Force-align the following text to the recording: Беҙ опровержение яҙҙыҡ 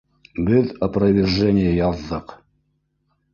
Беҙ 0.45 0.71
опровержение 0.87 1.67
яҙҙыҡ 1.81 2.35